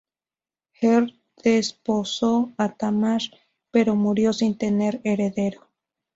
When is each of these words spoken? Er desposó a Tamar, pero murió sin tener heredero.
Er 0.81 1.05
desposó 1.43 2.51
a 2.57 2.69
Tamar, 2.75 3.21
pero 3.69 3.93
murió 3.95 4.33
sin 4.33 4.57
tener 4.57 4.99
heredero. 5.03 5.69